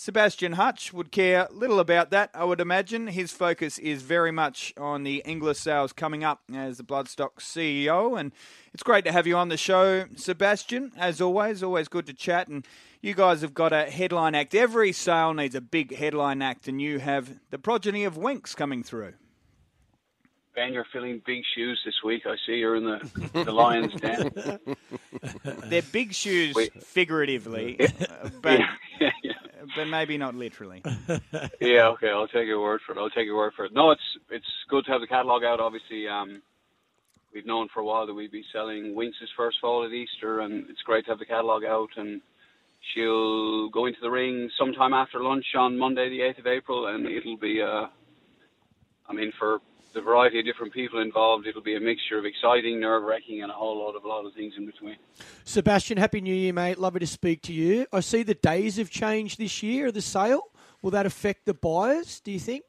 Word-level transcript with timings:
Sebastian 0.00 0.52
Hutch 0.52 0.94
would 0.94 1.12
care 1.12 1.46
little 1.50 1.78
about 1.78 2.08
that, 2.08 2.30
I 2.32 2.44
would 2.44 2.58
imagine. 2.58 3.08
His 3.08 3.32
focus 3.32 3.76
is 3.76 4.00
very 4.00 4.32
much 4.32 4.72
on 4.78 5.02
the 5.02 5.22
Inglis 5.26 5.60
sales 5.60 5.92
coming 5.92 6.24
up 6.24 6.40
as 6.54 6.78
the 6.78 6.82
Bloodstock 6.82 7.32
CEO. 7.38 8.18
And 8.18 8.32
it's 8.72 8.82
great 8.82 9.04
to 9.04 9.12
have 9.12 9.26
you 9.26 9.36
on 9.36 9.50
the 9.50 9.58
show, 9.58 10.06
Sebastian. 10.16 10.92
As 10.96 11.20
always, 11.20 11.62
always 11.62 11.88
good 11.88 12.06
to 12.06 12.14
chat. 12.14 12.48
And 12.48 12.66
you 13.02 13.12
guys 13.12 13.42
have 13.42 13.52
got 13.52 13.74
a 13.74 13.90
headline 13.90 14.34
act. 14.34 14.54
Every 14.54 14.92
sale 14.92 15.34
needs 15.34 15.54
a 15.54 15.60
big 15.60 15.94
headline 15.94 16.40
act, 16.40 16.66
and 16.66 16.80
you 16.80 16.98
have 17.00 17.38
the 17.50 17.58
progeny 17.58 18.04
of 18.04 18.16
Winx 18.16 18.56
coming 18.56 18.82
through. 18.82 19.12
Ben, 20.54 20.72
you're 20.72 20.86
filling 20.94 21.20
big 21.26 21.42
shoes 21.54 21.78
this 21.84 21.96
week. 22.02 22.22
I 22.24 22.36
see 22.46 22.54
you're 22.54 22.76
in 22.76 22.84
the, 22.84 23.44
the 23.44 23.52
Lions 23.52 23.92
Den. 24.00 24.30
They're 25.68 25.82
big 25.82 26.14
shoes 26.14 26.56
figuratively, 26.82 27.76
but 28.40 28.60
yeah, 29.00 29.10
yeah. 29.22 29.32
But 29.76 29.86
maybe 29.86 30.16
not 30.18 30.34
literally. 30.34 30.82
yeah, 31.60 31.88
okay, 31.88 32.08
I'll 32.08 32.28
take 32.28 32.46
your 32.46 32.60
word 32.60 32.80
for 32.86 32.92
it. 32.92 32.98
I'll 32.98 33.10
take 33.10 33.26
your 33.26 33.36
word 33.36 33.52
for 33.54 33.64
it. 33.64 33.72
No, 33.72 33.90
it's 33.90 34.18
it's 34.30 34.46
good 34.68 34.84
to 34.86 34.92
have 34.92 35.00
the 35.00 35.06
catalogue 35.06 35.44
out. 35.44 35.60
Obviously, 35.60 36.08
um, 36.08 36.42
we've 37.34 37.46
known 37.46 37.68
for 37.72 37.80
a 37.80 37.84
while 37.84 38.06
that 38.06 38.14
we'd 38.14 38.32
be 38.32 38.44
selling 38.52 38.94
Winx' 38.94 39.12
first 39.36 39.58
fall 39.60 39.84
at 39.84 39.92
Easter, 39.92 40.40
and 40.40 40.68
it's 40.68 40.82
great 40.82 41.04
to 41.04 41.12
have 41.12 41.18
the 41.18 41.26
catalogue 41.26 41.64
out. 41.64 41.90
And 41.96 42.20
she'll 42.94 43.68
go 43.70 43.86
into 43.86 44.00
the 44.00 44.10
ring 44.10 44.50
sometime 44.58 44.92
after 44.92 45.22
lunch 45.22 45.46
on 45.56 45.78
Monday, 45.78 46.08
the 46.08 46.20
8th 46.20 46.38
of 46.38 46.46
April, 46.46 46.86
and 46.86 47.06
it'll 47.06 47.36
be, 47.36 47.60
uh, 47.60 47.86
I 49.08 49.12
mean, 49.12 49.32
for 49.38 49.60
the 49.94 50.00
variety 50.00 50.38
of 50.38 50.44
different 50.44 50.72
people 50.72 51.00
involved, 51.00 51.46
it'll 51.46 51.62
be 51.62 51.76
a 51.76 51.80
mixture 51.80 52.18
of 52.18 52.24
exciting, 52.24 52.80
nerve 52.80 53.02
wracking, 53.02 53.42
and 53.42 53.50
a 53.50 53.54
whole 53.54 53.78
lot 53.78 53.96
of 53.96 54.04
a 54.04 54.08
lot 54.08 54.24
of 54.24 54.34
things 54.34 54.54
in 54.56 54.66
between. 54.66 54.96
Sebastian, 55.44 55.98
happy 55.98 56.20
New 56.20 56.34
Year, 56.34 56.52
mate. 56.52 56.78
Lovely 56.78 57.00
to 57.00 57.06
speak 57.06 57.42
to 57.42 57.52
you. 57.52 57.86
I 57.92 58.00
see 58.00 58.22
the 58.22 58.34
days 58.34 58.76
have 58.76 58.90
changed 58.90 59.38
this 59.38 59.62
year 59.62 59.88
of 59.88 59.94
the 59.94 60.02
sale. 60.02 60.50
Will 60.82 60.90
that 60.92 61.06
affect 61.06 61.46
the 61.46 61.54
buyers? 61.54 62.20
Do 62.20 62.30
you 62.30 62.38
think? 62.38 62.64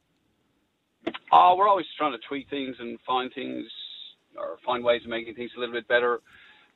Oh, 1.31 1.55
we're 1.57 1.67
always 1.67 1.85
trying 1.97 2.11
to 2.11 2.19
tweak 2.27 2.49
things 2.49 2.75
and 2.79 2.99
find 3.07 3.31
things 3.33 3.65
or 4.37 4.57
find 4.65 4.83
ways 4.83 5.01
of 5.03 5.09
making 5.09 5.35
things 5.35 5.51
a 5.55 5.59
little 5.59 5.73
bit 5.73 5.87
better. 5.87 6.21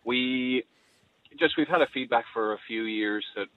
We 0.05 0.63
just 1.39 1.57
we've 1.57 1.67
had 1.67 1.81
a 1.81 1.87
feedback 1.93 2.25
for 2.33 2.53
a 2.53 2.57
few 2.67 2.83
years 2.83 3.25
that 3.35 3.47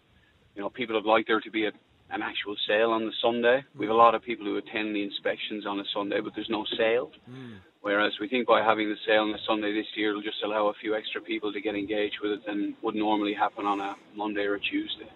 you 0.54 0.62
know 0.62 0.70
people 0.70 0.96
would 0.96 1.04
like 1.04 1.26
there 1.26 1.40
to 1.40 1.50
be 1.50 1.66
a, 1.66 1.72
an 2.10 2.22
actual 2.22 2.56
sale 2.66 2.90
on 2.90 3.04
the 3.04 3.12
Sunday. 3.20 3.64
We 3.76 3.86
have 3.86 3.94
a 3.94 3.98
lot 3.98 4.14
of 4.14 4.22
people 4.22 4.46
who 4.46 4.56
attend 4.56 4.94
the 4.96 5.02
inspections 5.02 5.66
on 5.66 5.78
a 5.80 5.84
Sunday, 5.92 6.20
but 6.20 6.34
there's 6.34 6.48
no 6.48 6.64
sale. 6.76 7.10
Whereas 7.80 8.12
we 8.20 8.28
think 8.28 8.46
by 8.46 8.62
having 8.62 8.88
the 8.88 8.96
sale 9.06 9.22
on 9.22 9.34
a 9.34 9.38
Sunday 9.46 9.72
this 9.72 9.86
year, 9.94 10.10
it'll 10.10 10.22
just 10.22 10.42
allow 10.42 10.68
a 10.68 10.74
few 10.74 10.94
extra 10.96 11.20
people 11.20 11.52
to 11.52 11.60
get 11.60 11.74
engaged 11.74 12.16
with 12.22 12.32
it 12.32 12.46
than 12.46 12.74
would 12.82 12.94
normally 12.94 13.34
happen 13.34 13.66
on 13.66 13.80
a 13.80 13.94
Monday 14.16 14.42
or 14.44 14.54
a 14.54 14.60
Tuesday. 14.60 15.08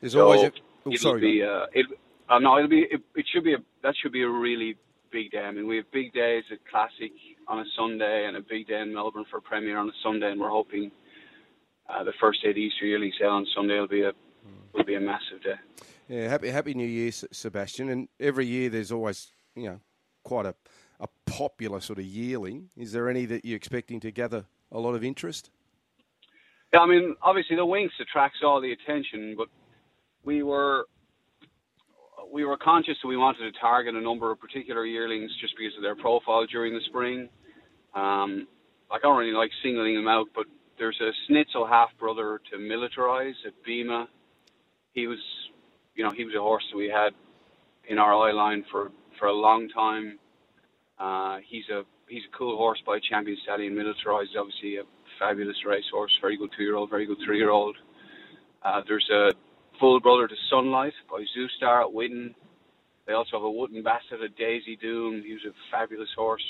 There's 0.00 0.14
So 0.14 0.24
always 0.24 0.42
a. 0.42 0.52
Oh, 0.86 0.92
it'll 0.92 0.98
sorry. 0.98 1.20
be 1.20 1.42
uh, 1.42 1.66
it. 1.72 1.86
Uh, 2.28 2.38
no, 2.38 2.56
it'll 2.56 2.68
be. 2.68 2.86
It, 2.90 3.02
it 3.14 3.26
should 3.32 3.44
be 3.44 3.54
a. 3.54 3.58
That 3.82 3.94
should 4.02 4.12
be 4.12 4.22
a 4.22 4.28
really 4.28 4.76
big 5.12 5.30
day. 5.30 5.40
I 5.40 5.50
mean, 5.50 5.66
we 5.66 5.76
have 5.76 5.90
big 5.92 6.12
days 6.12 6.44
at 6.50 6.58
Classic 6.70 7.12
on 7.46 7.60
a 7.60 7.64
Sunday 7.76 8.26
and 8.26 8.36
a 8.36 8.40
big 8.40 8.66
day 8.66 8.80
in 8.80 8.94
Melbourne 8.94 9.24
for 9.30 9.40
Premier 9.40 9.78
on 9.78 9.88
a 9.88 9.92
Sunday, 10.02 10.30
and 10.30 10.40
we're 10.40 10.50
hoping 10.50 10.90
uh, 11.88 12.04
the 12.04 12.12
first 12.20 12.42
day 12.42 12.50
of 12.50 12.54
the 12.54 12.62
Easter 12.62 12.86
yearling 12.86 13.12
sale 13.18 13.30
on 13.30 13.46
Sunday 13.54 13.78
will 13.78 13.88
be 13.88 14.02
a 14.02 14.12
will 14.72 14.84
be 14.84 14.94
a 14.94 15.00
massive 15.00 15.42
day. 15.42 15.54
Yeah, 16.08 16.28
happy 16.28 16.50
Happy 16.50 16.74
New 16.74 16.86
Year, 16.86 17.12
Sebastian. 17.12 17.88
And 17.88 18.08
every 18.18 18.46
year 18.46 18.68
there's 18.68 18.92
always, 18.92 19.32
you 19.54 19.68
know, 19.68 19.80
quite 20.24 20.46
a, 20.46 20.54
a 20.98 21.08
popular 21.26 21.80
sort 21.80 21.98
of 21.98 22.04
yearling. 22.04 22.70
Is 22.76 22.92
there 22.92 23.08
any 23.08 23.24
that 23.26 23.44
you're 23.44 23.56
expecting 23.56 24.00
to 24.00 24.10
gather 24.10 24.44
a 24.72 24.78
lot 24.78 24.94
of 24.94 25.04
interest? 25.04 25.50
Yeah, 26.72 26.80
I 26.80 26.86
mean, 26.86 27.16
obviously 27.22 27.56
the 27.56 27.66
Winx 27.66 27.88
attracts 28.00 28.38
all 28.44 28.60
the 28.60 28.72
attention, 28.72 29.34
but 29.36 29.48
we 30.24 30.42
were 30.42 30.86
we 32.32 32.44
were 32.44 32.56
conscious 32.56 32.96
that 33.02 33.08
we 33.08 33.16
wanted 33.16 33.52
to 33.52 33.58
target 33.58 33.94
a 33.94 34.00
number 34.00 34.30
of 34.30 34.38
particular 34.38 34.86
yearlings 34.86 35.30
just 35.40 35.54
because 35.56 35.76
of 35.76 35.82
their 35.82 35.96
profile 35.96 36.46
during 36.46 36.72
the 36.74 36.80
spring. 36.86 37.28
Um, 37.94 38.46
I 38.90 38.98
don't 39.02 39.16
really 39.16 39.32
like 39.32 39.50
singling 39.62 39.96
them 39.96 40.06
out, 40.06 40.28
but 40.34 40.46
there's 40.78 41.00
a 41.00 41.10
Snitzel 41.30 41.68
half 41.68 41.88
brother 41.98 42.40
to 42.50 42.58
Militarize 42.58 43.34
at 43.46 43.52
Bema. 43.64 44.08
He 44.92 45.06
was, 45.06 45.18
you 45.94 46.04
know, 46.04 46.10
he 46.10 46.24
was 46.24 46.34
a 46.34 46.40
horse 46.40 46.64
that 46.70 46.76
we 46.76 46.88
had 46.88 47.10
in 47.88 47.98
our 47.98 48.14
eye 48.14 48.32
line 48.32 48.64
for 48.70 48.90
for 49.18 49.26
a 49.26 49.32
long 49.32 49.68
time. 49.68 50.18
Uh, 50.98 51.38
he's 51.48 51.68
a 51.70 51.82
he's 52.08 52.22
a 52.32 52.36
cool 52.36 52.56
horse 52.56 52.82
by 52.86 52.98
Champion 53.08 53.36
Stallion. 53.42 53.74
Militarize 53.74 54.24
is 54.24 54.36
obviously 54.38 54.76
a 54.76 54.82
fabulous 55.18 55.56
racehorse, 55.66 56.12
very 56.20 56.36
good 56.36 56.50
two 56.56 56.64
year 56.64 56.76
old, 56.76 56.90
very 56.90 57.06
good 57.06 57.18
three 57.24 57.38
year 57.38 57.50
old. 57.50 57.76
Uh, 58.62 58.82
there's 58.86 59.08
a 59.12 59.30
full 59.78 60.00
brother 60.00 60.28
to 60.28 60.34
Sunlight 60.50 60.92
by 61.10 61.24
Zoustar 61.36 61.82
at 61.82 61.94
Widden. 61.94 62.34
They 63.06 63.14
also 63.14 63.38
have 63.38 63.42
a 63.42 63.50
Wootton 63.50 63.82
Bassett 63.82 64.22
at 64.22 64.36
Daisy 64.36 64.76
Doom. 64.76 65.22
He 65.26 65.32
was 65.32 65.42
a 65.48 65.54
fabulous 65.70 66.10
horse. 66.16 66.44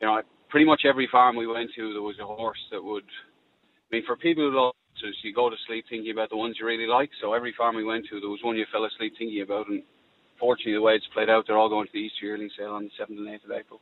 You 0.00 0.08
know, 0.08 0.20
pretty 0.48 0.66
much 0.66 0.82
every 0.86 1.08
farm 1.10 1.36
we 1.36 1.46
went 1.46 1.70
to, 1.76 1.92
there 1.92 2.02
was 2.02 2.18
a 2.20 2.26
horse 2.26 2.58
that 2.72 2.82
would. 2.82 3.04
I 3.04 3.96
mean, 3.96 4.02
for 4.06 4.16
people 4.16 4.50
who 4.50 4.56
love 4.56 4.74
horses, 5.00 5.18
you 5.22 5.34
go 5.34 5.50
to 5.50 5.56
sleep 5.66 5.84
thinking 5.88 6.10
about 6.10 6.30
the 6.30 6.36
ones 6.36 6.56
you 6.58 6.66
really 6.66 6.86
like. 6.86 7.10
So 7.20 7.32
every 7.32 7.54
farm 7.56 7.76
we 7.76 7.84
went 7.84 8.06
to, 8.10 8.20
there 8.20 8.28
was 8.28 8.40
one 8.42 8.56
you 8.56 8.66
fell 8.72 8.84
asleep 8.84 9.14
thinking 9.18 9.42
about. 9.42 9.68
And 9.68 9.82
fortunately, 10.38 10.74
the 10.74 10.82
way 10.82 10.94
it's 10.94 11.06
played 11.12 11.30
out, 11.30 11.44
they're 11.46 11.58
all 11.58 11.68
going 11.68 11.86
to 11.86 11.92
the 11.92 11.98
Easter 11.98 12.26
yearling 12.26 12.50
sale 12.56 12.72
on 12.72 12.84
the 12.84 13.04
7th 13.04 13.18
and 13.18 13.28
8th 13.28 13.44
of 13.44 13.50
April. 13.52 13.80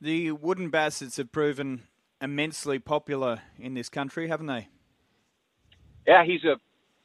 The 0.00 0.32
Wootton 0.32 0.70
Bassetts 0.70 1.16
have 1.16 1.32
proven 1.32 1.82
immensely 2.20 2.78
popular 2.78 3.40
in 3.58 3.74
this 3.74 3.88
country, 3.88 4.28
haven't 4.28 4.46
they? 4.46 4.68
Yeah, 6.06 6.24
he's 6.24 6.44
a 6.44 6.56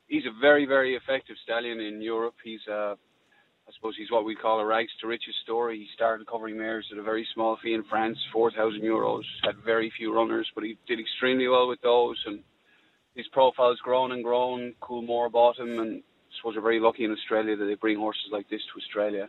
he's 0.07 0.25
a 0.25 0.39
very 0.39 0.65
very 0.65 0.95
effective 0.95 1.35
stallion 1.43 1.79
in 1.79 2.01
Europe. 2.01 2.35
He's 2.43 2.59
uh, 2.69 2.93
I 2.93 3.71
suppose 3.73 3.95
he's 3.97 4.11
what 4.11 4.25
we 4.25 4.35
call 4.35 4.59
a 4.59 4.65
rags 4.65 4.91
to 4.99 5.07
riches 5.07 5.33
story. 5.43 5.79
He 5.79 5.87
started 5.95 6.27
covering 6.27 6.57
mares 6.57 6.85
at 6.91 6.97
a 6.97 7.01
very 7.01 7.25
small 7.33 7.57
fee 7.63 7.73
in 7.73 7.83
France, 7.85 8.17
four 8.31 8.51
thousand 8.51 8.81
euros. 8.81 9.23
Had 9.41 9.55
very 9.65 9.91
few 9.97 10.13
runners, 10.13 10.47
but 10.53 10.65
he 10.65 10.77
did 10.85 10.99
extremely 10.99 11.47
well 11.47 11.69
with 11.69 11.81
those. 11.81 12.21
And 12.27 12.41
his 13.15 13.27
profile's 13.31 13.79
grown 13.79 14.11
and 14.11 14.23
grown. 14.23 14.73
Coolmore 14.81 15.31
bought 15.31 15.59
him, 15.59 15.79
and 15.79 15.97
I 16.01 16.31
suppose 16.37 16.55
we're 16.55 16.61
very 16.61 16.79
lucky 16.79 17.03
in 17.03 17.11
Australia 17.11 17.55
that 17.55 17.65
they 17.65 17.75
bring 17.75 17.97
horses 17.97 18.29
like 18.31 18.49
this 18.49 18.61
to 18.73 18.79
Australia. 18.79 19.27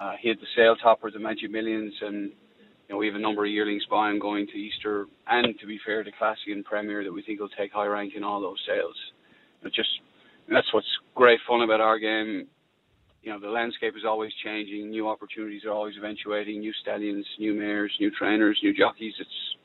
Uh, 0.00 0.12
he 0.20 0.28
had 0.28 0.38
the 0.38 0.46
sale 0.56 0.76
topper, 0.76 1.10
the 1.10 1.18
Magic 1.18 1.50
Millions, 1.50 1.94
and 2.00 2.30
you 2.30 2.90
know 2.90 2.96
we 2.96 3.06
have 3.06 3.14
a 3.14 3.20
number 3.20 3.44
of 3.44 3.50
yearlings 3.50 3.84
by 3.90 4.10
him 4.10 4.18
going 4.18 4.46
to 4.46 4.54
Easter, 4.54 5.06
and 5.28 5.58
to 5.60 5.66
be 5.66 5.78
fair, 5.84 6.02
to 6.02 6.10
Classic 6.18 6.48
and 6.48 6.64
Premier 6.64 7.04
that 7.04 7.12
we 7.12 7.22
think 7.22 7.40
will 7.40 7.48
take 7.50 7.72
high 7.72 7.86
rank 7.86 8.14
in 8.16 8.24
all 8.24 8.40
those 8.40 8.58
sales. 8.66 8.96
Just 9.74 9.88
that's 10.50 10.72
what's 10.72 10.86
great 11.14 11.40
fun 11.46 11.62
about 11.62 11.80
our 11.80 11.98
game. 11.98 12.46
You 13.22 13.32
know, 13.32 13.40
the 13.40 13.48
landscape 13.48 13.94
is 13.96 14.04
always 14.06 14.32
changing. 14.44 14.90
New 14.90 15.08
opportunities 15.08 15.64
are 15.64 15.70
always 15.70 15.94
eventuating. 15.96 16.60
New 16.60 16.72
stallions, 16.82 17.26
new 17.38 17.54
mares, 17.54 17.92
new 17.98 18.10
trainers, 18.10 18.58
new 18.62 18.74
jockeys. 18.74 19.14
It's 19.18 19.56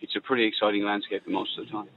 it's 0.00 0.16
a 0.16 0.20
pretty 0.20 0.46
exciting 0.46 0.84
landscape 0.84 1.22
most 1.26 1.50
of 1.58 1.66
the 1.66 1.72
time. 1.72 1.88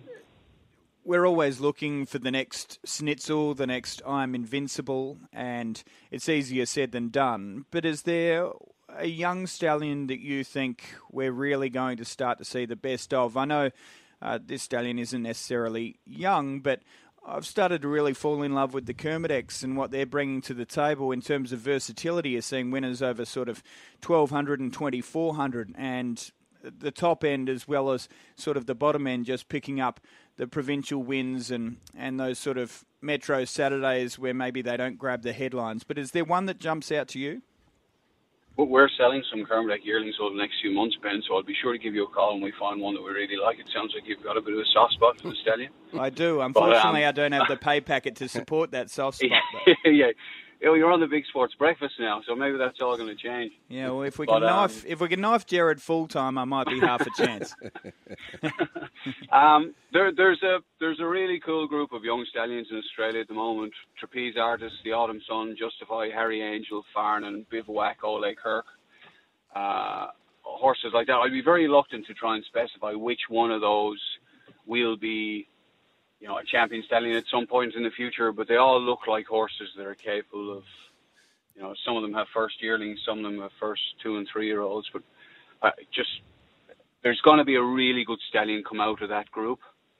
We're 1.07 1.25
always 1.25 1.61
looking 1.61 2.05
for 2.05 2.19
the 2.19 2.31
next 2.31 2.79
Snitzel, 2.85 3.55
the 3.55 3.65
next 3.65 4.01
I'm 4.05 4.35
Invincible, 4.35 5.19
and 5.31 5.81
it's 6.11 6.27
easier 6.27 6.65
said 6.65 6.91
than 6.91 7.07
done. 7.07 7.63
But 7.71 7.85
is 7.85 8.01
there 8.01 8.49
a 8.93 9.07
young 9.07 9.47
stallion 9.47 10.07
that 10.07 10.19
you 10.19 10.43
think 10.43 10.83
we're 11.09 11.31
really 11.31 11.69
going 11.69 11.95
to 11.99 12.03
start 12.03 12.39
to 12.39 12.43
see 12.43 12.65
the 12.65 12.75
best 12.75 13.13
of? 13.13 13.37
I 13.37 13.45
know 13.45 13.69
uh, 14.21 14.39
this 14.45 14.63
stallion 14.63 14.99
isn't 14.99 15.23
necessarily 15.23 15.97
young, 16.05 16.59
but 16.59 16.81
I've 17.25 17.45
started 17.45 17.83
to 17.83 17.87
really 17.87 18.13
fall 18.13 18.43
in 18.43 18.53
love 18.53 18.73
with 18.73 18.85
the 18.85 18.93
Kermadecs 18.93 19.63
and 19.63 19.77
what 19.77 19.91
they're 19.91 20.05
bringing 20.05 20.41
to 20.41 20.53
the 20.53 20.65
table 20.65 21.13
in 21.13 21.21
terms 21.21 21.53
of 21.53 21.59
versatility. 21.59 22.31
You're 22.31 22.41
seeing 22.41 22.69
winners 22.69 23.01
over 23.01 23.23
sort 23.23 23.47
of 23.47 23.63
1200 24.05 24.59
and 24.59 24.73
2400, 24.73 25.73
and 25.77 26.31
the 26.63 26.91
top 26.91 27.23
end 27.23 27.49
as 27.49 27.67
well 27.67 27.91
as 27.91 28.09
sort 28.35 28.57
of 28.57 28.65
the 28.65 28.75
bottom 28.75 29.07
end, 29.07 29.25
just 29.25 29.49
picking 29.49 29.79
up 29.79 29.99
the 30.37 30.47
provincial 30.47 31.03
wins 31.03 31.51
and, 31.51 31.77
and 31.95 32.19
those 32.19 32.39
sort 32.39 32.57
of 32.57 32.85
metro 33.01 33.43
Saturdays 33.43 34.17
where 34.17 34.33
maybe 34.33 34.61
they 34.61 34.77
don't 34.77 34.97
grab 34.97 35.23
the 35.23 35.33
headlines. 35.33 35.83
But 35.83 35.97
is 35.97 36.11
there 36.11 36.23
one 36.23 36.45
that 36.45 36.59
jumps 36.59 36.91
out 36.91 37.07
to 37.09 37.19
you? 37.19 37.41
But 38.55 38.69
we're 38.69 38.89
selling 38.97 39.23
some 39.29 39.45
Kermadec 39.45 39.83
yearlings 39.83 40.15
over 40.19 40.33
the 40.33 40.41
next 40.41 40.55
few 40.61 40.71
months, 40.71 40.97
Ben. 41.03 41.21
So 41.27 41.35
I'll 41.35 41.43
be 41.43 41.53
sure 41.61 41.73
to 41.73 41.77
give 41.77 41.93
you 41.93 42.05
a 42.05 42.07
call 42.07 42.33
when 42.33 42.41
we 42.41 42.53
find 42.59 42.81
one 42.81 42.95
that 42.95 43.03
we 43.03 43.11
really 43.11 43.37
like. 43.37 43.59
It 43.59 43.69
sounds 43.71 43.93
like 43.93 44.07
you've 44.07 44.23
got 44.23 44.35
a 44.35 44.41
bit 44.41 44.53
of 44.53 44.59
a 44.59 44.65
soft 44.73 44.93
spot 44.93 45.21
for 45.21 45.29
the 45.29 45.35
stallion. 45.43 45.71
I 45.99 46.09
do. 46.09 46.41
Unfortunately, 46.41 47.03
um, 47.03 47.09
I 47.09 47.11
don't 47.11 47.33
have 47.33 47.47
the 47.47 47.57
pay 47.57 47.81
packet 47.81 48.15
to 48.15 48.27
support 48.27 48.71
that 48.71 48.89
soft 48.89 49.17
spot. 49.19 49.29
But, 49.65 49.91
yeah, 50.61 50.67
know, 50.67 50.73
you're 50.73 50.91
on 50.91 50.99
the 50.99 51.07
big 51.07 51.25
sports 51.27 51.53
breakfast 51.55 51.95
now, 51.99 52.21
so 52.27 52.35
maybe 52.35 52.57
that's 52.57 52.81
all 52.81 52.97
going 52.97 53.09
to 53.09 53.15
change. 53.15 53.51
yeah, 53.69 53.89
well, 53.89 54.01
if 54.03 54.17
we 54.17 54.25
But, 54.25 54.39
can 54.39 54.43
um, 54.43 54.49
knife 54.49 54.85
if 54.87 54.99
we 54.99 55.07
can 55.07 55.21
knife 55.21 55.45
Jared 55.45 55.81
full 55.81 56.07
time, 56.07 56.37
I 56.37 56.45
might 56.45 56.67
be 56.67 56.79
half 56.79 57.01
a 57.01 57.09
chance. 57.11 57.53
Um, 59.31 59.73
there, 59.93 60.11
there's 60.11 60.41
a 60.43 60.59
there's 60.79 60.99
a 60.99 61.05
really 61.05 61.39
cool 61.39 61.67
group 61.67 61.93
of 61.93 62.03
young 62.03 62.25
stallions 62.29 62.67
in 62.71 62.77
Australia 62.77 63.21
at 63.21 63.27
the 63.27 63.33
moment. 63.33 63.73
Trapeze 63.97 64.35
artists, 64.37 64.77
the 64.83 64.91
Autumn 64.91 65.21
Sun, 65.27 65.55
Justify, 65.57 66.09
Harry 66.09 66.41
Angel, 66.41 66.83
Farnan, 66.95 67.45
Bivouac, 67.49 68.03
Ole 68.03 68.33
Kirk, 68.41 68.65
uh, 69.55 70.07
horses 70.41 70.91
like 70.93 71.07
that. 71.07 71.13
I'd 71.15 71.31
be 71.31 71.41
very 71.41 71.67
reluctant 71.67 72.05
to 72.07 72.13
try 72.13 72.35
and 72.35 72.43
specify 72.45 72.93
which 72.93 73.21
one 73.29 73.51
of 73.51 73.61
those 73.61 73.99
will 74.65 74.97
be 74.97 75.47
you 76.19 76.27
know, 76.27 76.37
a 76.37 76.43
champion 76.43 76.83
stallion 76.83 77.15
at 77.15 77.25
some 77.31 77.47
point 77.47 77.75
in 77.75 77.83
the 77.83 77.91
future. 77.91 78.31
But 78.31 78.47
they 78.47 78.57
all 78.57 78.81
look 78.81 79.07
like 79.07 79.27
horses 79.27 79.69
that 79.77 79.85
are 79.85 79.95
capable 79.95 80.57
of, 80.57 80.63
you 81.55 81.61
know, 81.61 81.73
some 81.85 81.95
of 81.95 82.01
them 82.01 82.13
have 82.13 82.27
first 82.33 82.61
yearlings, 82.61 82.99
some 83.05 83.19
of 83.19 83.23
them 83.23 83.41
have 83.41 83.51
first 83.59 83.81
two 84.01 84.17
and 84.17 84.27
three 84.31 84.47
year 84.47 84.61
olds. 84.61 84.89
But 84.91 85.03
uh, 85.61 85.71
just 85.93 86.09
there's 87.03 87.21
going 87.21 87.37
to 87.37 87.45
be 87.45 87.55
a 87.55 87.63
really 87.63 88.03
good 88.03 88.19
stallion 88.27 88.63
come 88.67 88.81
out 88.81 89.01
of 89.01 89.09
that 89.09 89.31
group. 89.31 89.59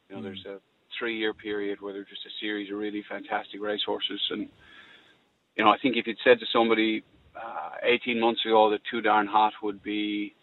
You 0.10 0.16
know, 0.16 0.22
mm. 0.22 0.26
there's 0.26 0.46
a 0.46 0.60
three 0.98 1.18
year 1.18 1.34
period 1.34 1.82
where 1.82 1.94
there's 1.94 2.10
just 2.10 2.26
a 2.26 2.40
series 2.40 2.72
of 2.72 2.78
really 2.78 3.04
fantastic 3.08 3.62
racehorses. 3.62 4.22
And, 4.32 4.50
you 5.56 5.64
know, 5.64 5.70
I 5.70 5.78
think 5.78 5.96
if 5.96 6.08
you'd 6.08 6.18
said 6.24 6.40
to 6.40 6.46
somebody 6.52 7.04
uh, 7.36 7.72
18 7.84 8.20
months 8.20 8.46
ago 8.46 8.70
that 8.72 8.82
Too 8.90 9.02
Darn 9.02 9.28
Hot 9.28 9.54
would 9.62 9.84
be 9.84 10.34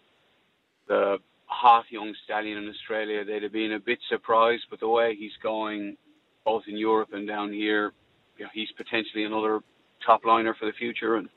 the 0.87 1.17
hot 1.45 1.85
young 1.89 2.13
stallion 2.23 2.57
in 2.57 2.69
Australia, 2.69 3.23
they'd 3.23 3.43
have 3.43 3.53
been 3.53 3.73
a 3.73 3.79
bit 3.79 3.99
surprised. 4.09 4.63
But 4.69 4.79
the 4.79 4.87
way 4.87 5.15
he's 5.17 5.35
going, 5.41 5.97
both 6.43 6.63
in 6.67 6.77
Europe 6.77 7.09
and 7.13 7.27
down 7.27 7.53
here, 7.53 7.93
you 8.37 8.45
know, 8.45 8.51
he's 8.53 8.69
potentially 8.77 9.23
another 9.23 9.61
top 10.05 10.25
liner 10.25 10.55
for 10.59 10.65
the 10.65 10.73
future. 10.73 11.15
And 11.15 11.29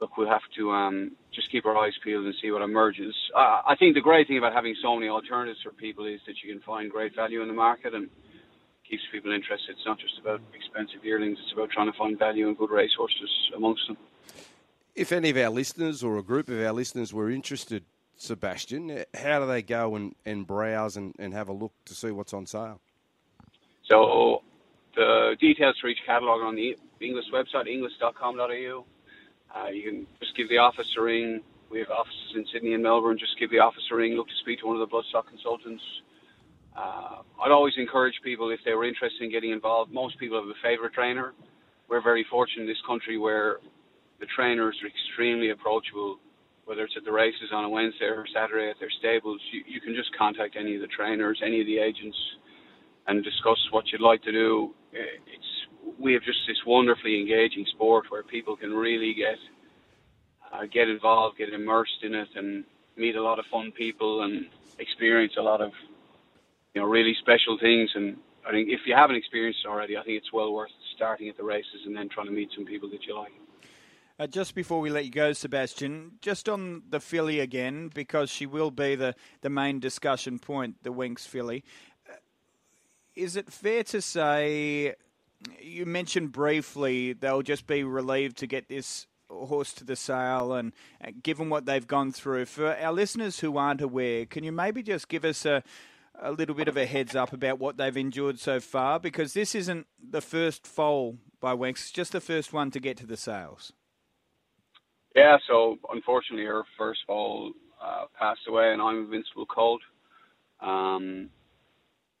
look, 0.00 0.16
we'll 0.16 0.28
have 0.28 0.40
to 0.56 0.70
um, 0.70 1.12
just 1.34 1.50
keep 1.50 1.66
our 1.66 1.76
eyes 1.76 1.92
peeled 2.02 2.24
and 2.24 2.34
see 2.40 2.50
what 2.50 2.62
emerges. 2.62 3.14
Uh, 3.34 3.62
I 3.66 3.76
think 3.78 3.94
the 3.94 4.00
great 4.00 4.26
thing 4.26 4.38
about 4.38 4.52
having 4.52 4.74
so 4.82 4.94
many 4.94 5.08
alternatives 5.08 5.60
for 5.62 5.72
people 5.72 6.06
is 6.06 6.20
that 6.26 6.36
you 6.42 6.52
can 6.52 6.62
find 6.62 6.90
great 6.90 7.14
value 7.14 7.42
in 7.42 7.48
the 7.48 7.54
market 7.54 7.94
and 7.94 8.08
keeps 8.88 9.02
people 9.12 9.32
interested. 9.32 9.70
It's 9.70 9.86
not 9.86 9.98
just 9.98 10.18
about 10.20 10.40
expensive 10.54 11.04
yearlings; 11.04 11.38
it's 11.42 11.52
about 11.52 11.70
trying 11.70 11.90
to 11.90 11.96
find 11.96 12.18
value 12.18 12.48
and 12.48 12.56
good 12.56 12.70
racehorses 12.70 13.30
amongst 13.54 13.86
them. 13.86 13.96
If 14.94 15.12
any 15.12 15.30
of 15.30 15.36
our 15.36 15.50
listeners 15.50 16.02
or 16.02 16.18
a 16.18 16.22
group 16.22 16.48
of 16.48 16.60
our 16.60 16.72
listeners 16.72 17.14
were 17.14 17.30
interested, 17.30 17.84
Sebastian, 18.20 19.04
how 19.14 19.40
do 19.40 19.46
they 19.46 19.62
go 19.62 19.96
and, 19.96 20.14
and 20.26 20.46
browse 20.46 20.98
and, 20.98 21.14
and 21.18 21.32
have 21.32 21.48
a 21.48 21.54
look 21.54 21.72
to 21.86 21.94
see 21.94 22.10
what's 22.10 22.34
on 22.34 22.44
sale? 22.44 22.78
So 23.88 24.42
the 24.94 25.36
details 25.40 25.76
for 25.80 25.88
each 25.88 26.04
catalogue 26.04 26.42
on 26.42 26.54
the 26.54 26.76
Inglis 27.00 27.24
website, 27.32 27.66
inglis.com.au. 27.66 28.84
Uh, 29.56 29.68
you 29.68 29.82
can 29.82 30.06
just 30.20 30.36
give 30.36 30.50
the 30.50 30.58
office 30.58 30.86
a 30.98 31.02
ring. 31.02 31.40
We 31.70 31.78
have 31.78 31.88
offices 31.88 32.34
in 32.34 32.44
Sydney 32.52 32.74
and 32.74 32.82
Melbourne. 32.82 33.16
Just 33.18 33.38
give 33.40 33.50
the 33.50 33.60
office 33.60 33.84
a 33.90 33.96
ring. 33.96 34.12
Look 34.12 34.28
to 34.28 34.34
speak 34.42 34.60
to 34.60 34.66
one 34.66 34.78
of 34.78 34.86
the 34.86 34.94
bloodstock 34.94 35.26
consultants. 35.26 35.82
Uh, 36.76 37.22
I'd 37.42 37.50
always 37.50 37.74
encourage 37.78 38.20
people 38.22 38.50
if 38.50 38.60
they 38.66 38.74
were 38.74 38.84
interested 38.84 39.22
in 39.22 39.30
getting 39.30 39.50
involved. 39.50 39.92
Most 39.92 40.18
people 40.18 40.38
have 40.38 40.46
a 40.46 40.60
favourite 40.62 40.92
trainer. 40.92 41.32
We're 41.88 42.02
very 42.02 42.26
fortunate 42.30 42.64
in 42.64 42.68
this 42.68 42.82
country 42.86 43.16
where 43.16 43.60
the 44.20 44.26
trainers 44.26 44.76
are 44.82 44.88
extremely 44.88 45.48
approachable. 45.48 46.18
Whether 46.64 46.84
it's 46.84 46.94
at 46.96 47.04
the 47.04 47.12
races 47.12 47.50
on 47.52 47.64
a 47.64 47.68
Wednesday 47.68 48.06
or 48.06 48.24
Saturday 48.32 48.70
at 48.70 48.78
their 48.78 48.90
stables, 48.90 49.40
you, 49.52 49.64
you 49.66 49.80
can 49.80 49.94
just 49.94 50.16
contact 50.16 50.56
any 50.58 50.76
of 50.76 50.80
the 50.80 50.86
trainers, 50.86 51.40
any 51.44 51.60
of 51.60 51.66
the 51.66 51.78
agents, 51.78 52.16
and 53.06 53.24
discuss 53.24 53.58
what 53.70 53.90
you'd 53.90 54.00
like 54.00 54.22
to 54.22 54.32
do. 54.32 54.74
It's 54.92 55.60
we 55.98 56.12
have 56.12 56.22
just 56.22 56.38
this 56.46 56.58
wonderfully 56.66 57.20
engaging 57.20 57.66
sport 57.74 58.06
where 58.10 58.22
people 58.22 58.56
can 58.56 58.72
really 58.72 59.14
get 59.14 59.38
uh, 60.52 60.66
get 60.72 60.88
involved, 60.88 61.38
get 61.38 61.52
immersed 61.52 62.02
in 62.02 62.14
it, 62.14 62.28
and 62.34 62.64
meet 62.96 63.16
a 63.16 63.22
lot 63.22 63.38
of 63.38 63.44
fun 63.50 63.72
people 63.72 64.22
and 64.22 64.46
experience 64.78 65.34
a 65.38 65.42
lot 65.42 65.60
of 65.60 65.72
you 66.74 66.80
know 66.80 66.86
really 66.86 67.14
special 67.20 67.58
things. 67.58 67.90
And 67.94 68.16
I 68.46 68.50
think 68.50 68.68
if 68.68 68.80
you 68.86 68.94
haven't 68.94 69.16
experienced 69.16 69.60
it 69.64 69.68
already, 69.68 69.96
I 69.96 70.02
think 70.02 70.18
it's 70.18 70.32
well 70.32 70.52
worth 70.52 70.70
starting 70.94 71.28
at 71.28 71.36
the 71.36 71.44
races 71.44 71.82
and 71.86 71.96
then 71.96 72.08
trying 72.08 72.26
to 72.26 72.32
meet 72.32 72.50
some 72.54 72.64
people 72.64 72.90
that 72.90 73.04
you 73.06 73.16
like. 73.16 73.32
Uh, 74.20 74.26
just 74.26 74.54
before 74.54 74.80
we 74.80 74.90
let 74.90 75.06
you 75.06 75.10
go, 75.10 75.32
Sebastian, 75.32 76.12
just 76.20 76.46
on 76.46 76.82
the 76.90 77.00
filly 77.00 77.40
again, 77.40 77.90
because 77.94 78.28
she 78.28 78.44
will 78.44 78.70
be 78.70 78.94
the, 78.94 79.14
the 79.40 79.48
main 79.48 79.80
discussion 79.80 80.38
point, 80.38 80.74
the 80.82 80.92
Winx 80.92 81.20
filly. 81.20 81.64
Uh, 82.06 82.16
is 83.16 83.34
it 83.34 83.50
fair 83.50 83.82
to 83.82 84.02
say 84.02 84.94
you 85.58 85.86
mentioned 85.86 86.32
briefly 86.32 87.14
they'll 87.14 87.40
just 87.40 87.66
be 87.66 87.82
relieved 87.82 88.36
to 88.36 88.46
get 88.46 88.68
this 88.68 89.06
horse 89.30 89.72
to 89.72 89.84
the 89.84 89.96
sale 89.96 90.52
and 90.52 90.74
given 91.22 91.48
what 91.48 91.64
they've 91.64 91.86
gone 91.86 92.12
through 92.12 92.44
for 92.44 92.76
our 92.76 92.92
listeners 92.92 93.40
who 93.40 93.56
aren't 93.56 93.80
aware 93.80 94.26
can 94.26 94.44
you 94.44 94.52
maybe 94.52 94.82
just 94.82 95.08
give 95.08 95.24
us 95.24 95.46
a 95.46 95.62
a 96.20 96.32
little 96.32 96.54
bit 96.54 96.68
of 96.68 96.76
a 96.76 96.84
heads 96.84 97.16
up 97.16 97.32
about 97.32 97.58
what 97.58 97.78
they've 97.78 97.96
endured 97.96 98.38
so 98.38 98.60
far 98.60 99.00
because 99.00 99.32
this 99.32 99.54
isn't 99.54 99.86
the 99.98 100.20
first 100.20 100.66
foal 100.66 101.16
by 101.40 101.54
Winx, 101.54 101.70
it's 101.70 101.90
just 101.90 102.12
the 102.12 102.20
first 102.20 102.52
one 102.52 102.70
to 102.72 102.80
get 102.80 102.98
to 102.98 103.06
the 103.06 103.16
sales. 103.16 103.72
Yeah, 105.14 105.36
so 105.48 105.76
unfortunately 105.92 106.46
her 106.46 106.62
first 106.78 107.00
foal 107.06 107.52
uh, 107.82 108.04
passed 108.18 108.40
away 108.48 108.72
and 108.72 108.80
I'm 108.82 109.04
invincible 109.04 109.46
cold. 109.46 109.82
Um, 110.60 111.30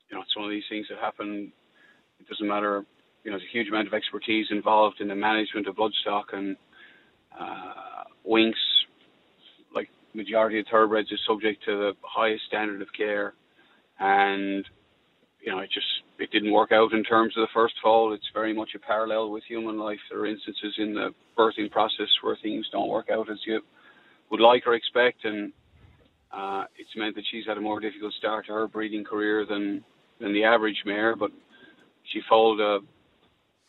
you 0.08 0.16
know, 0.16 0.22
it's 0.22 0.36
one 0.36 0.46
of 0.46 0.50
these 0.50 0.64
things 0.68 0.86
that 0.90 0.98
happen. 0.98 1.52
It 2.18 2.28
doesn't 2.28 2.48
matter 2.48 2.84
you 3.24 3.30
know, 3.30 3.36
there's 3.36 3.48
a 3.48 3.52
huge 3.52 3.68
amount 3.68 3.86
of 3.88 3.94
expertise 3.94 4.46
involved 4.50 5.00
in 5.00 5.08
the 5.08 5.14
management 5.14 5.66
of 5.66 5.76
bloodstock 5.76 6.32
and 6.32 6.56
uh, 7.38 8.04
Winx. 8.26 8.54
Like 9.74 9.88
majority 10.14 10.60
of 10.60 10.66
thoroughbreds 10.70 11.12
is 11.12 11.20
subject 11.26 11.62
to 11.66 11.72
the 11.76 11.92
highest 12.02 12.44
standard 12.46 12.80
of 12.82 12.88
care, 12.96 13.34
and 13.98 14.64
you 15.40 15.52
know, 15.52 15.58
it 15.60 15.70
just 15.72 15.86
it 16.20 16.30
didn't 16.30 16.52
work 16.52 16.72
out 16.72 16.92
in 16.92 17.02
terms 17.02 17.36
of 17.36 17.42
the 17.42 17.52
first 17.54 17.74
fall. 17.82 18.12
It's 18.12 18.30
very 18.34 18.52
much 18.52 18.70
a 18.74 18.78
parallel 18.78 19.30
with 19.30 19.44
human 19.44 19.78
life. 19.78 19.98
There 20.10 20.20
are 20.20 20.26
instances 20.26 20.74
in 20.78 20.94
the 20.94 21.14
birthing 21.36 21.70
process 21.70 22.08
where 22.20 22.36
things 22.36 22.68
don't 22.70 22.88
work 22.88 23.10
out 23.10 23.30
as 23.30 23.38
you 23.46 23.60
would 24.30 24.40
like 24.40 24.66
or 24.66 24.74
expect, 24.74 25.24
and 25.24 25.52
uh, 26.32 26.64
it's 26.76 26.94
meant 26.96 27.16
that 27.16 27.24
she's 27.30 27.46
had 27.46 27.56
a 27.56 27.60
more 27.60 27.80
difficult 27.80 28.12
start 28.14 28.46
to 28.46 28.52
her 28.52 28.68
breeding 28.68 29.04
career 29.04 29.44
than 29.46 29.84
than 30.20 30.32
the 30.32 30.44
average 30.44 30.82
mare. 30.84 31.16
But 31.16 31.32
she 32.04 32.20
foaled 32.28 32.60
a 32.60 32.80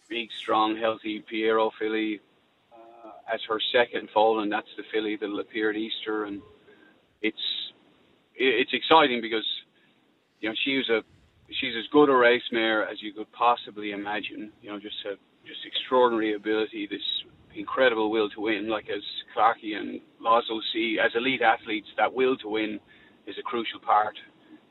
big, 0.09 0.29
strong, 0.37 0.77
healthy 0.77 1.23
Pierro 1.31 1.71
filly 1.79 2.19
uh, 2.73 3.33
as 3.33 3.39
her 3.47 3.59
second 3.71 4.09
foal, 4.13 4.41
and 4.41 4.51
that's 4.51 4.67
the 4.75 4.83
filly 4.91 5.15
that'll 5.15 5.39
appear 5.39 5.69
at 5.69 5.77
Easter. 5.77 6.25
And 6.25 6.41
it's 7.21 7.71
it's 8.35 8.73
exciting 8.73 9.21
because 9.21 9.47
you 10.41 10.49
know 10.49 10.55
she 10.63 10.77
was 10.77 10.89
a 10.89 11.03
she's 11.59 11.75
as 11.77 11.87
good 11.91 12.09
a 12.09 12.15
race 12.15 12.43
mare 12.51 12.87
as 12.87 13.01
you 13.01 13.13
could 13.13 13.31
possibly 13.33 13.91
imagine. 13.91 14.51
You 14.61 14.71
know, 14.71 14.79
just 14.79 14.95
a 15.05 15.15
just 15.45 15.59
extraordinary 15.65 16.35
ability, 16.35 16.87
this 16.89 17.01
incredible 17.55 18.11
will 18.11 18.29
to 18.29 18.41
win. 18.41 18.69
Like 18.69 18.87
as 18.89 19.01
Clarkey 19.35 19.75
and 19.75 19.99
Lazo 20.21 20.61
see, 20.73 20.97
as 21.03 21.11
elite 21.15 21.41
athletes, 21.41 21.87
that 21.97 22.13
will 22.13 22.37
to 22.37 22.49
win 22.49 22.79
is 23.27 23.35
a 23.39 23.43
crucial 23.43 23.79
part 23.79 24.15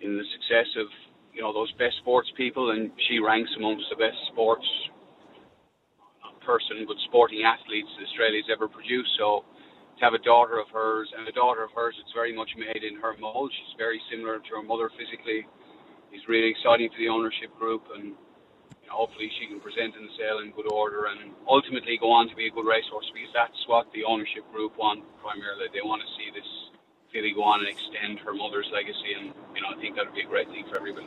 in 0.01 0.17
the 0.17 0.25
success 0.33 0.69
of 0.79 0.87
you 1.35 1.43
know 1.43 1.53
those 1.53 1.71
best 1.73 1.97
sports 1.99 2.31
people, 2.37 2.71
and 2.71 2.91
she 3.09 3.19
ranks 3.19 3.51
amongst 3.57 3.85
the 3.91 3.97
best 3.97 4.17
sports 4.33 4.67
person 6.41 6.89
but 6.89 6.97
sporting 7.07 7.45
athletes 7.45 7.89
Australia's 8.03 8.49
ever 8.51 8.67
produced. 8.67 9.11
So 9.19 9.45
to 9.99 10.01
have 10.05 10.15
a 10.15 10.25
daughter 10.25 10.59
of 10.59 10.67
hers 10.73 11.09
and 11.17 11.29
a 11.29 11.33
daughter 11.33 11.63
of 11.63 11.71
hers 11.77 11.95
it's 12.01 12.13
very 12.17 12.35
much 12.35 12.51
made 12.57 12.83
in 12.83 12.97
her 13.01 13.15
mold. 13.21 13.53
She's 13.53 13.77
very 13.77 14.01
similar 14.11 14.39
to 14.41 14.51
her 14.57 14.65
mother 14.65 14.91
physically. 14.97 15.47
Is 16.13 16.27
really 16.29 16.51
exciting 16.51 16.91
for 16.91 16.99
the 16.99 17.09
ownership 17.09 17.55
group 17.57 17.87
and 17.95 18.19
you 18.83 18.89
know, 18.91 18.99
hopefully 18.99 19.31
she 19.39 19.47
can 19.47 19.61
present 19.61 19.95
in 19.95 20.03
the 20.03 20.15
sale 20.19 20.43
in 20.43 20.51
good 20.51 20.67
order 20.67 21.07
and 21.07 21.31
ultimately 21.47 21.97
go 21.99 22.11
on 22.11 22.29
to 22.29 22.35
be 22.35 22.47
a 22.47 22.51
good 22.51 22.67
racehorse 22.67 23.07
because 23.15 23.31
that's 23.33 23.57
what 23.71 23.87
the 23.95 24.03
ownership 24.03 24.43
group 24.51 24.77
want 24.77 25.07
primarily. 25.23 25.71
They 25.73 25.87
want 25.87 26.03
to 26.03 26.11
see 26.19 26.35
this 26.35 26.51
filly 27.15 27.31
go 27.31 27.47
on 27.47 27.63
and 27.63 27.71
extend 27.71 28.19
her 28.27 28.35
mother's 28.35 28.67
legacy 28.75 29.15
and 29.15 29.31
you 29.55 29.63
know 29.63 29.71
I 29.71 29.79
think 29.81 29.95
that 29.97 30.07
would 30.07 30.15
be 30.19 30.27
a 30.27 30.31
great 30.31 30.51
thing 30.51 30.67
for 30.67 30.77
everybody. 30.77 31.07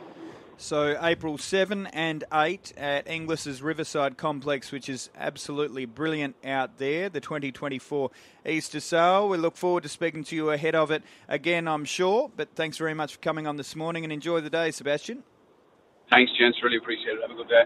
So 0.56 0.96
April 1.02 1.36
7 1.36 1.88
and 1.88 2.24
8 2.32 2.74
at 2.76 3.08
Inglis's 3.08 3.60
Riverside 3.60 4.16
Complex, 4.16 4.70
which 4.70 4.88
is 4.88 5.10
absolutely 5.16 5.84
brilliant 5.84 6.36
out 6.44 6.78
there, 6.78 7.08
the 7.08 7.20
2024 7.20 8.10
Easter 8.46 8.80
sale. 8.80 9.28
We 9.28 9.36
look 9.36 9.56
forward 9.56 9.82
to 9.82 9.88
speaking 9.88 10.22
to 10.24 10.36
you 10.36 10.50
ahead 10.50 10.74
of 10.74 10.90
it 10.90 11.02
again, 11.28 11.66
I'm 11.66 11.84
sure. 11.84 12.30
But 12.36 12.50
thanks 12.54 12.76
very 12.76 12.94
much 12.94 13.14
for 13.14 13.20
coming 13.20 13.46
on 13.46 13.56
this 13.56 13.74
morning 13.74 14.04
and 14.04 14.12
enjoy 14.12 14.40
the 14.40 14.50
day, 14.50 14.70
Sebastian. 14.70 15.24
Thanks, 16.10 16.32
gents. 16.38 16.58
Really 16.62 16.76
appreciate 16.76 17.14
it. 17.14 17.20
Have 17.22 17.30
a 17.30 17.34
good 17.34 17.48
day. 17.48 17.64